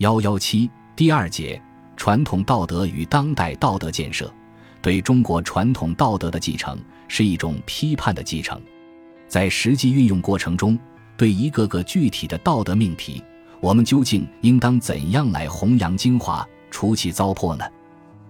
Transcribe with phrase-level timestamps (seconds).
[0.00, 1.60] 幺幺七第二节
[1.94, 4.32] 传统道德与当代道德建设，
[4.80, 8.58] 对中国传统道德的继承是一种批判的继承，
[9.28, 10.78] 在实际运用过程中，
[11.18, 13.22] 对一个个具体的道德命题，
[13.60, 17.64] 我们究竟应当怎样来弘扬精华，除其糟粕呢？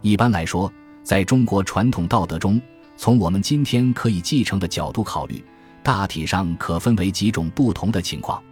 [0.02, 0.72] 一般来说，
[1.04, 2.60] 在中国传统道德中，
[2.96, 5.40] 从我们今天可以继承的角度考虑，
[5.84, 8.42] 大体上可分为几种不同的情况。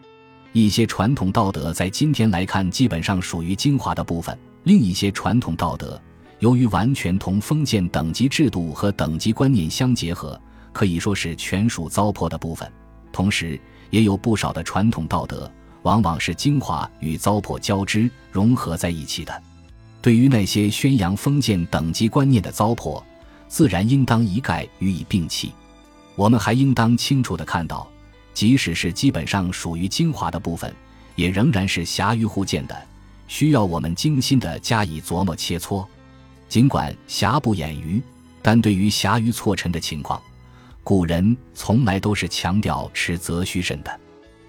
[0.53, 6.01] 一些传统道德在今天来看，基本上属于精华的部分；另一些传统道德，
[6.39, 10.41] 由于完全同封建等级制度和等级观念相结合，
[10.73, 12.71] 可以说是全属糟粕的部分。
[13.13, 13.61] 同时，
[13.91, 15.51] 也有不少的传统道德，
[15.83, 19.43] 往往是精华与糟粕交织融合在一起的。
[20.01, 23.03] 对于那些宣扬封建等级观念的糟粕，
[23.49, 25.53] 自然应当一概予以摒弃。
[26.15, 27.89] 我们还应当清楚地看到，
[28.39, 30.73] 即使是基本上属于精华的部分，
[31.17, 32.83] 也仍然是瑕于互见的，
[33.27, 35.85] 需要我们精心的加以琢磨切磋。
[36.49, 38.01] 尽管瑕不掩瑜，
[38.41, 40.23] 但对于瑕于错陈的情况，
[40.85, 44.01] 古人从来都是强调持则虚慎的。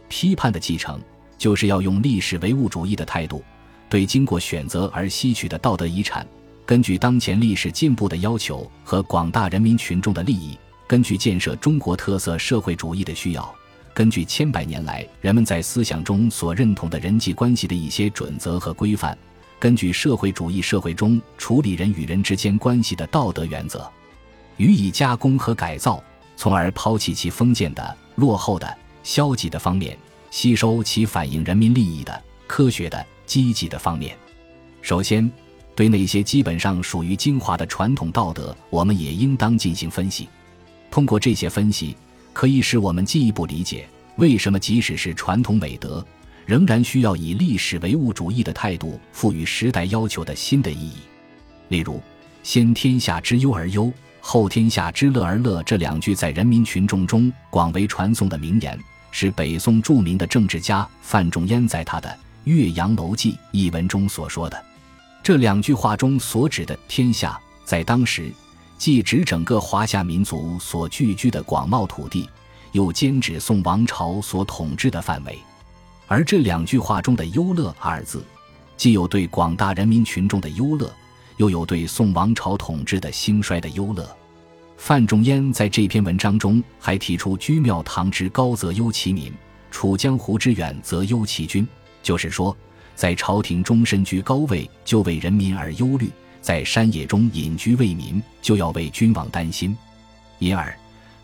[0.07, 1.01] 批判的继承，
[1.35, 3.43] 就是要用历史唯物主义的态度。
[3.89, 6.27] 对经过选择而吸取的道德遗产，
[6.63, 13.55] 根据当前历史进步的要求和广大人民群众的利益，根据建设中国特色社会主义的需要，
[13.93, 19.17] 根据千百年来人们在思想中所认同的人际关系的一些准则和规范，
[19.59, 23.89] 根据社会主义社会中处理人与人之间关系的道德原则，
[24.57, 26.03] 予以加工和改造，
[26.35, 29.97] 从而抛弃其封建的、落后的、消极的方面，
[30.31, 33.05] 吸收其反映人民利益的、科学的。
[33.29, 34.17] 积极的方面，
[34.81, 35.31] 首先，
[35.75, 40.27] 对那些基本上属于精华的传统道德，我们也应当进行分析。
[40.89, 41.95] 通过这些分析，
[42.33, 46.05] 可以使我们进一步理解为什么即使是传统美德，
[46.45, 50.97] 仍然需要以历史唯物主义的态度赋予时代要求的新的意义。
[51.69, 52.01] 例如
[52.43, 58.77] ，“先天下之忧而忧，后天下之乐而乐”这两句在人民群众中广为传颂的名言，
[59.11, 62.09] 是北宋著名的政治家范仲淹在他的。
[62.51, 64.65] 《岳阳楼记》一文中所说的
[65.21, 68.31] 这两句话中所指的天下，在当时
[68.79, 72.29] 既指整个华夏民族所聚居的广袤土地，
[72.71, 75.37] 又兼指宋王朝所统治的范围。
[76.07, 78.23] 而这两句话中的“忧乐”二字，
[78.77, 80.89] 既有对广大人民群众的忧乐，
[81.35, 84.09] 又有对宋王朝统治的兴衰的忧乐。
[84.77, 89.29] 范仲淹在这篇文章中还提出“居庙堂之高则忧其民，
[89.69, 91.67] 处江湖之远则忧其君”。
[92.01, 92.55] 就是说，
[92.95, 96.07] 在朝廷中身居高位，就为人民而忧虑；
[96.41, 99.75] 在山野中隐居为民，就要为君王担心。
[100.39, 100.73] 因而，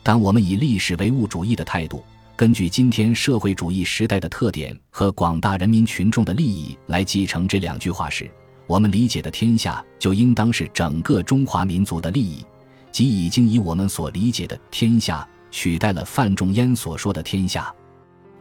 [0.03, 2.03] 当我们以历史唯物主义的态度，
[2.35, 8.29] 根据今天社会主义时代的特点和广大人民群众的利益来继承这两句话时，
[8.67, 12.45] 我们理解的天下就应当是整个中华民族的利益，
[12.91, 17.73] 即已经以我们所理解的天下取代了范仲淹所说的天下。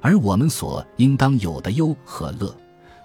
[0.00, 2.54] 而我们所应当有的忧和乐，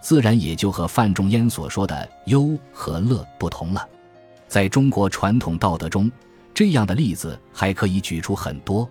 [0.02, 3.88] 自然也就和范仲淹所说的忧和乐不同了。
[4.48, 6.12] 在中国传统道德中，
[6.54, 8.90] 这样的例子还可以举出很多，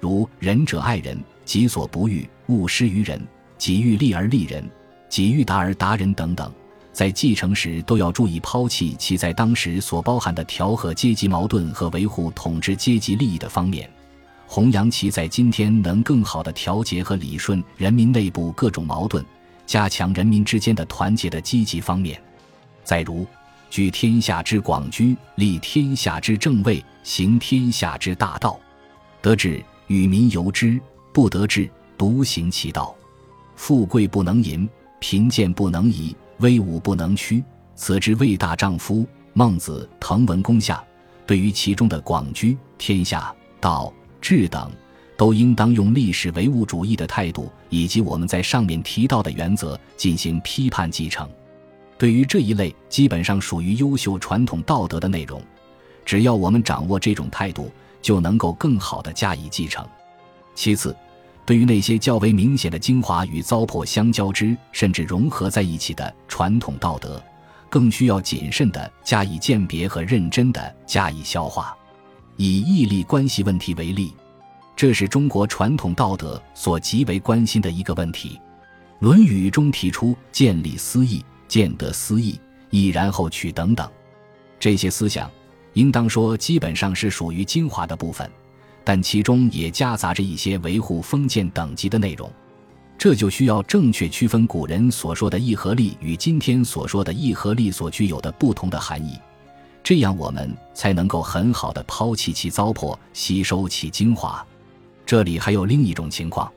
[0.00, 3.20] 如仁者爱人，己所不欲，勿施于人；
[3.56, 4.68] 己欲立而立人，
[5.08, 6.52] 己欲达而达人等等。
[6.92, 13.88] 在继承时，都要注意抛弃其在当时所包含的调和阶级矛盾和维护统治阶级利益的方面。
[14.48, 19.24] 弘扬其在今天能更好的调节和理顺人民内部各种矛盾，
[19.68, 22.20] 加强人民之间的团结的积极方面。
[22.82, 23.26] 再如，
[23.68, 28.58] 居天下之广居，立天下之正位，行天下之大道。
[29.20, 30.80] 得志与民由之，
[31.12, 32.96] 不得志独行其道。
[33.56, 34.66] 富贵不能淫，
[35.00, 37.44] 贫贱不能移，威武不能屈。
[37.74, 39.06] 此之谓大丈夫。
[39.34, 40.76] 孟子《滕文公下》
[41.26, 43.92] 对于其中的广居、天下、道。
[44.20, 44.72] 志等，
[45.18, 51.28] 都应当用历史唯物主义的态度，以及我们在上面提到的原则进行批判继承。
[51.98, 55.42] 对于这一类基本上属于优秀传统道德的内容，
[56.04, 57.68] 只要我们掌握这种态度，
[58.00, 59.84] 就能够更好的加以继承。
[60.54, 60.96] 其次，
[61.44, 67.20] 对于那些较为明显的精华与糟粕相交织，甚至融合在一起的传统道德，
[67.68, 71.76] 更需要谨慎的加以鉴别和认真的加以消化。
[72.36, 74.14] 以义利关系问题为例，
[74.78, 78.40] 这是中国传统道德所极为关心的一个问题。
[79.04, 82.38] 《论语》中提出“见利思义，见得思义，
[82.70, 83.90] 义然后取”等等，
[84.60, 85.28] 这些思想
[85.72, 88.30] 应当说基本上是属于精华的部分，
[88.84, 92.30] 但其中也夹杂着一些维护封建等级的内容。
[92.96, 99.18] 这就需要正确区分古人所说的义和利与今天所说的义和利所具有的不同的含义，
[99.82, 104.46] 这样我们才能够很好的抛弃其糟粕，吸收其精华。
[105.08, 106.52] 这里还有另一种情况，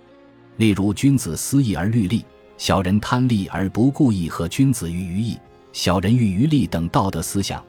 [0.57, 2.25] 例如君子思义而虑利，
[2.57, 5.39] 小人贪利而不顾义和君子喻于义，
[5.71, 7.63] 小人喻于利等道德思想，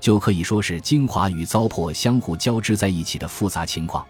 [0.00, 4.04] 就可以说是精华与糟粕相互交织在一起的复杂情况。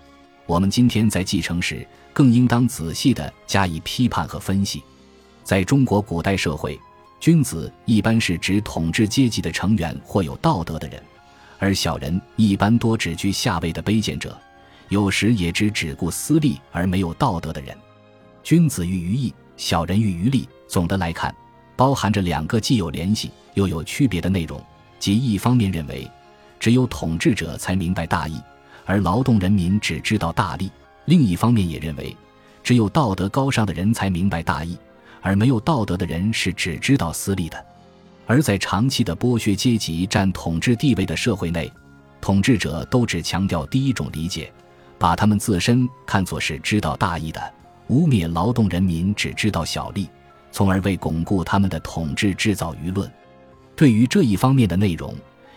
[0.47, 4.83] 我们今天在继承时，更应当仔细地加以批判和分析。
[5.43, 6.81] 在中国古代社会，
[7.21, 11.03] 君子一般是指统治阶级的成员或有道德的人，
[11.59, 14.35] 而小人一般多指居下位的卑贱者，
[14.89, 17.77] 有时也指只顾私利而没有道德的人。
[18.43, 20.49] 君子喻于义，小人喻于利。
[20.67, 21.35] 总的来看，
[21.77, 24.63] 包含着两个既有联系又有区别的内容，
[24.99, 26.11] 即一方面认为，
[26.59, 28.41] 只有统治者才明白大义。
[28.85, 30.71] 而劳动人民只知道大利，
[31.07, 32.15] 另一方面也认为，
[32.63, 34.77] 只有道德高尚的人才明白大义，
[35.23, 37.65] 而没有道德的人是只知道私利的。
[38.27, 41.71] 而在长期的剥削阶级占统治地位的社会内，
[42.21, 44.53] 统治者都只强调第一种理解，
[45.05, 47.39] 把他们自身看作是知道大义的，
[47.89, 50.09] 污蔑劳动人民只知道小利，
[50.51, 53.13] 从而为巩固他们的统治制造舆论。
[53.77, 55.15] 对于这一方面的内容，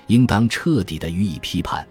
[0.08, 1.88] 应当彻底的予以批判。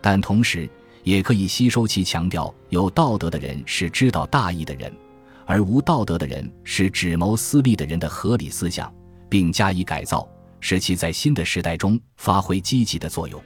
[0.00, 0.70] 但同时，
[1.02, 4.92] 也可以吸收其强调有道德的人是知道大义的人，
[5.46, 8.94] 而无道德的人是只谋私利的人的合理思想，
[9.28, 10.28] 并加以改造，
[10.60, 13.42] 使其在新的时代中发挥积极的作用。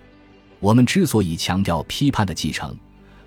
[0.61, 2.77] 我们之所以强调批判的继承，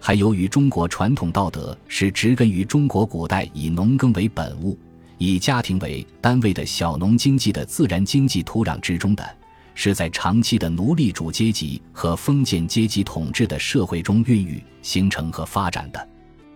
[0.04, 4.76] 还由于中国传统道德是植根于中国古代以农耕为本物、
[5.20, 9.38] 以家庭为单位的小农经济的自然经济土壤之中的。
[9.74, 16.10] 是在长期的奴隶主阶级和封建阶级统治的社会中孕育、形成和发展的，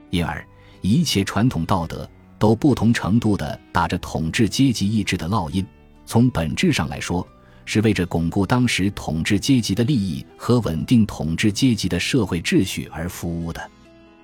[0.10, 0.46] 因而
[0.82, 5.66] 一切传统道德都不同程度地打着统治阶级意志的烙印。
[6.06, 7.26] 从本质上来说，
[7.66, 13.62] 是为着巩固当时统治阶级的利益和稳定统治阶级的社会秩序而服务的。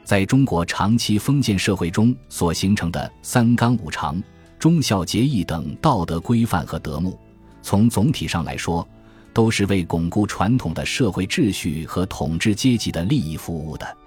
[0.04, 4.22] 在中国长期封建社会中所形成的三纲五常、
[4.58, 7.18] 忠孝节义等道德规范和德目。
[7.62, 8.88] 从总体上来说，
[9.34, 13.98] 都是为巩固传统的社会秩序和统治阶级的利益服务的。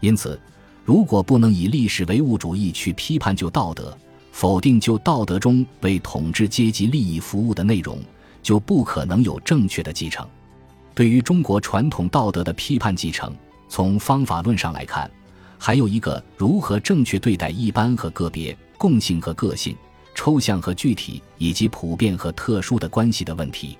[0.00, 0.38] 因此，
[0.84, 3.96] 如果不能以历史唯物主义去批判旧道德，
[4.32, 7.98] 否定旧道德中为统治阶级利益服务的内容，
[8.46, 10.24] 就不可能有正确的继承。
[10.94, 13.34] 对于中国传统道德的批判继承，
[13.68, 15.10] 从方法论上来看，
[15.58, 19.76] 还有一个如何正确对待一般和个别、共性和个性。
[20.14, 23.76] 抽象和具体，以及普遍和特殊的关系的问题，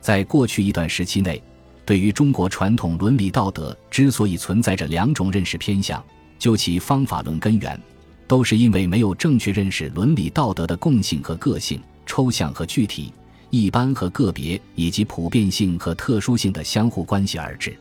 [0.00, 1.40] 在过去一段时期内，
[1.86, 6.04] 对于中国传统伦理道德之所以存在着两种认识偏向，
[6.36, 7.80] 就其方法论根源，
[8.26, 13.10] 都是因为没有正确认识伦理道德的共性和个性、抽象和具体、
[13.50, 17.76] 一般和个别以及普遍性和特殊性的相互关系而致，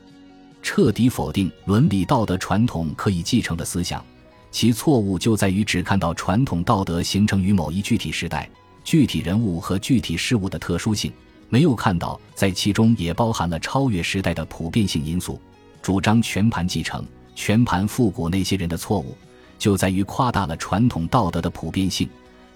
[0.62, 4.04] 彻底否定伦理道德传统可以继承的思想。
[4.51, 8.50] 其错误就在于只看到传统道德形成于某一具体时代、
[8.83, 11.13] 具体人物和具体事物的特殊性，
[11.50, 15.39] 没有看到在其中也包含了超越时代的普遍性因素。
[15.83, 17.06] 主张全盘继承、
[17.36, 19.16] 全盘复古那些人的错误，
[19.60, 22.10] 就在于夸大了传统道德的普遍性，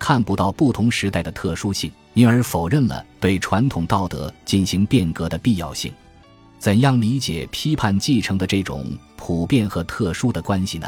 [0.05, 5.89] 看不到不同时代的特殊性，因而否认了对传统道德进行变革的必要性。
[6.59, 8.85] 怎样理解批判继承的这种
[9.15, 10.85] 普遍和特殊的关系呢？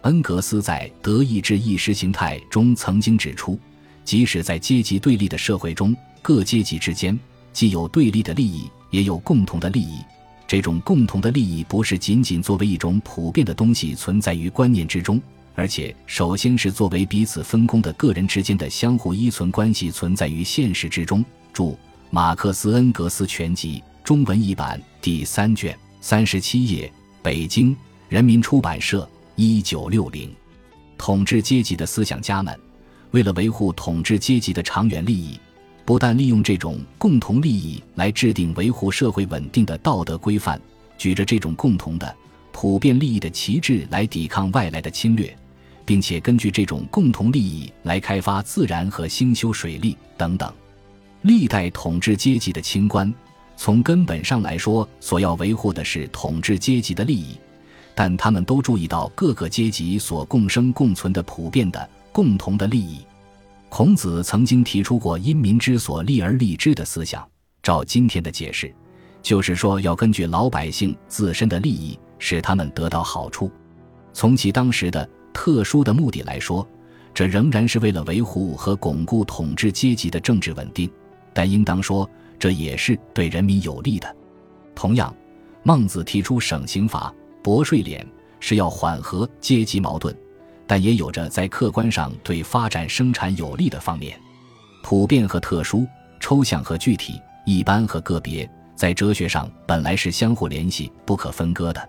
[0.00, 3.60] 恩格斯在《德意志意识形态》中曾经指出，
[4.02, 7.20] 即使在阶级对立的社会中，各阶级之间
[7.52, 9.98] 既有对立的利益，也有共同的利益。
[10.46, 15.20] 这种共同的利益不是仅仅作为一种普遍的东西存在于观念之中，
[15.58, 21.24] 而且首先是作为彼此分工的个人之间的相互依存关系存在于现实之中。
[21.52, 21.72] 注
[22.10, 26.90] 《马克思恩格斯全集》中文译版第三卷三十七页，
[27.24, 27.76] 北京
[28.08, 29.06] 人民出版社。
[29.34, 30.32] 一九六零，
[30.96, 32.56] 统治阶级的思想家们，
[33.10, 35.40] 为了维护统治阶级的长远利益，
[35.84, 40.60] 不但利用这种共同利益来制定维护社会稳定的道德规范，
[40.96, 42.16] 举着这种共同的
[42.52, 45.36] 普遍利益的旗帜来抵抗外来的侵略，
[45.88, 50.52] 并且根据这种共同利益来开发自然和兴修水利等等。
[51.22, 53.10] 历代统治阶级的清官，
[53.56, 57.38] 从根本上来说，所要维护的是统治阶级的利益。
[57.94, 62.98] 但他们都注意到各个阶级所共生共存的普遍的共同的利益。
[63.70, 67.26] 孔子曾经提出过“因民之所利而利之”的思想。
[67.62, 68.70] 照今天的解释，
[69.22, 73.50] 就是说要根据老百姓自身的利益，使他们得到好处。
[74.12, 76.66] 从其当时的特殊的目的来说，
[77.14, 80.90] 这仍然是为了维护和巩固统治阶级的政治稳定，
[81.32, 82.08] 但应当说，
[82.38, 84.14] 这也是对人民有利的。
[84.74, 85.14] 同样，
[85.62, 88.04] 孟子提出省刑罚、薄税敛，
[88.40, 90.16] 是要缓和阶级矛盾，
[90.66, 94.18] 但也有着在客观上对发展生产有利的方面。
[94.82, 95.86] 普遍和特殊、
[96.20, 101.88] 抽象和具体、一般和个别，在哲学上本来是相互联系、不可分割的。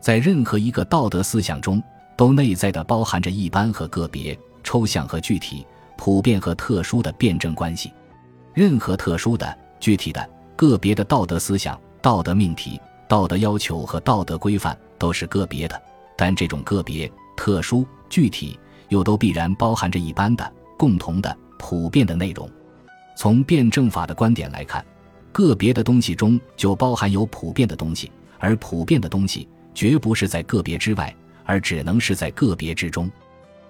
[0.00, 1.80] 在任何一个道德思想中，
[2.22, 5.66] 都内在的包含着一般和个别、抽象和具体、
[5.98, 7.92] 普遍和特殊的辩证关系。
[8.54, 15.82] 任何特殊的、具体的、个别的道德思想、道德命题、道德要求和道德规范都是个别的，
[16.16, 18.56] 但这种个别、特殊、具体
[18.88, 21.36] 又都必然包含着一般的、共同的。
[21.58, 22.48] 普遍的内容，
[23.16, 24.84] 从辩证法的观点来看，
[25.32, 31.12] 个别的东西中就包含有普遍的东西，而普遍的东西绝不是在个别之外，
[31.44, 33.10] 而只能是在个别之中。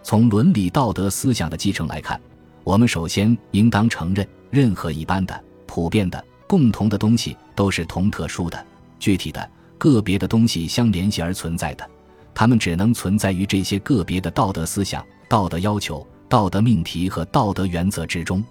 [0.02, 2.21] 从伦理道德思想的继承来看，
[2.64, 8.67] 我们首先应当承认，任何一般的、普遍的、共同的东西都是同特殊的、
[8.99, 9.49] 具体的、
[9.79, 11.88] 个别的东西相联系而存在的，
[12.35, 16.07] 它们只能存在于这些个别的道德思想、道德要求。
[16.29, 18.43] 道德命题和道德原则之中，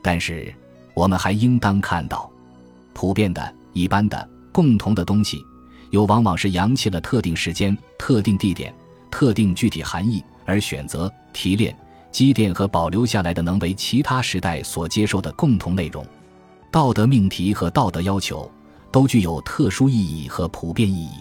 [0.00, 0.50] 但是
[0.94, 2.30] 我们还应当看到，
[2.94, 5.44] 普遍的、一般的、共同的东西，
[5.90, 8.74] 又往往是扬弃了特定时间、特定地点、
[9.10, 11.76] 特定具体含义而选择提炼、
[12.10, 16.04] 积淀和保留下来的，能为其他时代所接受的共同内容。
[16.70, 18.50] 道德命题和道德要求
[18.92, 21.12] 都具有特殊意义和普遍意义。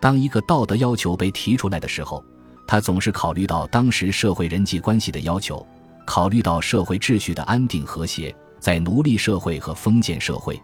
[0.00, 2.24] 当一个道德要求被提出来的时候，
[2.66, 5.64] 他总是考虑到当时社会人际关系的要求，
[6.04, 10.60] 考虑到社会秩序的安定和谐，在奴隶社会和封建社会，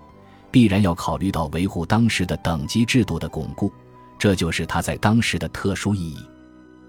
[0.51, 3.73] 必然要考虑到维护当时的等级制度的巩固，
[4.19, 6.19] 这就是他在当时的特殊意义。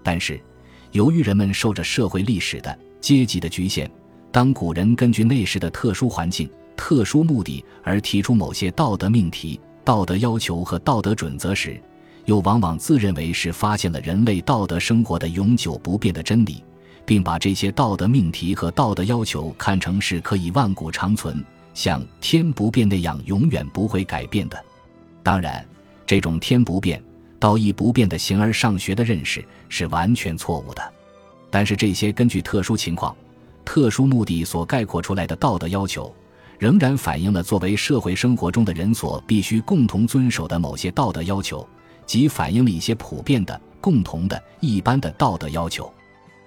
[0.02, 0.40] 但是，
[0.92, 3.90] 由于人们受着社会历史的阶级的局限，
[4.32, 11.80] 当古人根据那时的特殊环境、特殊目的而提出某些道德命题、道德要求和道德准则时，
[12.24, 16.64] 又往往自认为是发现了人类道德生活的永久不变的真理，
[17.04, 24.64] 并把这些道德命题和道德要求看成是可以万古长存，像天不变那样永远不会改变的。
[25.22, 25.66] 当然，
[26.06, 27.02] 这种天不变、
[27.38, 30.92] 道义不变的形而上学的认识是完全错误的。
[31.50, 33.14] 但是，这些根据特殊情况、
[33.64, 36.14] 特殊目的所概括出来的道德要求，
[36.58, 41.66] 仍然反映了作为社会生活中的人所必须共同遵守的某些道德要求。
[42.06, 45.92] 即反映了一些普遍的、共同的、一般的道德要求，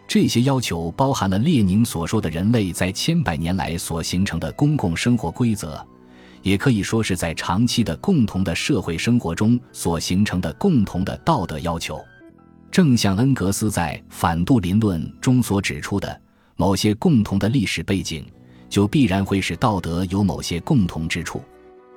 [0.07, 5.83] 这些要求包含了列宁所说的人类在千百年来所形成的公共生活规则，
[6.41, 11.99] 也可以说是在长期的共同的社会生活中所形成的共同的道德要求。
[12.69, 16.21] 正像恩格斯在《反杜林论》中所指出的，
[16.55, 18.25] 某些共同的历史背景，
[18.69, 21.41] 就必然会使道德有某些共同之处。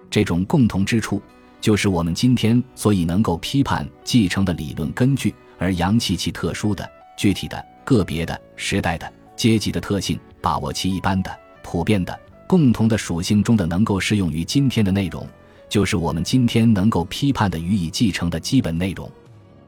[0.08, 1.20] 这种共同之处。
[1.58, 15.26] 就是我们今天所以能够批判继承的理论根据，而扬弃其特殊的、具体的、个别的、时代的、阶级的特性，把握其一般的、普遍的、共同的属性中的能够适用于今天的内容，
[15.68, 19.10] 就是我们今天能够批判的予以继承的基本内容。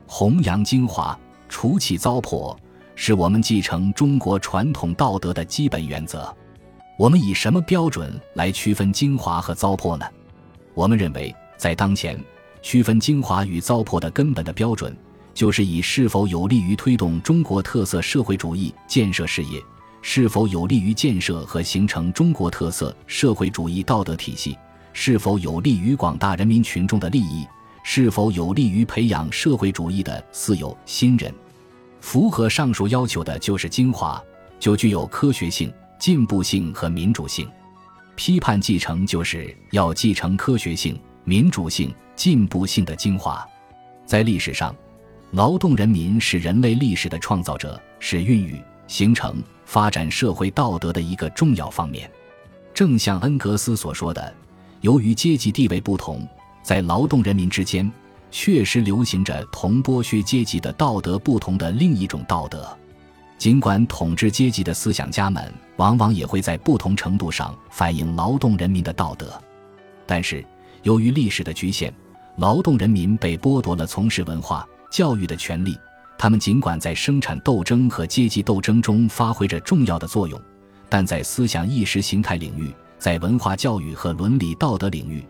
[0.06, 2.54] 弘扬精华，除其糟粕，
[2.94, 6.36] 是我们继承中国传统道德的基本原则。
[6.98, 10.04] 我们以什么标准来区分精华和糟粕呢？
[10.74, 11.34] 我们认为。
[11.58, 12.16] 在当前，
[12.62, 14.96] 区分精华与糟粕的根本的标准，
[15.38, 19.62] 就是以是否有利于推动中国特色社会主义建设事业，
[20.02, 24.58] 是否有利于建设和形成中国特色社会主义道德体系，
[24.92, 27.46] 是否有利于广大人民群众的利益，
[27.84, 31.32] 是否有利于培养社会主义的四有新人。
[32.00, 34.20] 符合上述要求的就是精华，
[34.58, 37.48] 就具有科学性、进步性和民主性。
[38.16, 41.00] 批判继承就是要继承科学性。
[41.22, 43.46] 民主性、进步性的精华，
[44.04, 44.74] 在历史上，
[45.32, 52.10] 劳动人民是人类历史的创造者，是孕育、形成、发展社会道德的一个重要方面。
[52.72, 54.34] 正像恩格斯所说的，
[54.80, 56.26] 由于阶级地位不同，
[56.62, 57.90] 在劳动人民之间
[58.30, 62.66] 确实流行着同剥削阶级的道德不同的另一种道德。
[63.36, 69.40] 尽管统治阶级的思想家们往往也会在不同程度上反映劳动人民的道德，
[70.06, 70.44] 但是。
[70.84, 71.92] 由于历史的局限，
[72.36, 75.78] 劳动人民被剥夺了从事文化教育的权利。
[76.16, 80.40] 他们尽管在生产斗争和阶级斗争中发挥着重要的作用，
[80.88, 85.24] 但在思想意识形态领域，在文化教育和伦理道德领域，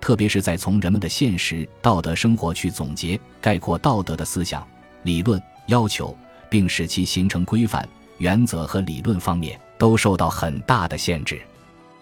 [0.00, 4.66] 特别是在从人们的现实道德生活去总结概括道德的思想
[5.04, 6.16] 理论要求，
[6.50, 7.88] 并使其形成规范，
[8.18, 11.40] 原则和理论方面都受到很大的限制。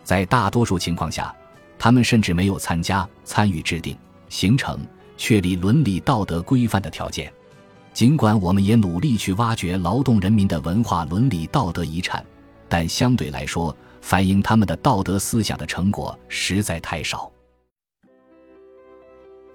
[0.03, 1.35] 在大多数情况下，
[1.79, 3.95] 他们甚至没有参加、参与制定、
[4.31, 4.81] 形成、
[5.21, 7.31] 确立伦理道德规范的条件。
[7.93, 12.25] 尽管我们也努力去挖掘劳动人民的文化伦理道德遗产，
[12.71, 17.31] 但相对来说，反映他们的道德思想的成果实在太少。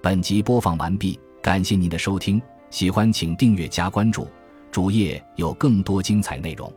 [0.00, 4.28] 本集播放完毕，感谢您的收听，喜欢请订阅加关注，
[4.70, 6.72] 主页有更多精彩内容。